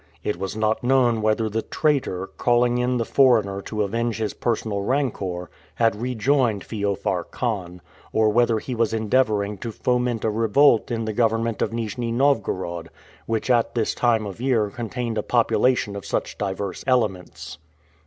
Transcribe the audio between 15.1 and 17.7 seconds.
a population of such diverse elements.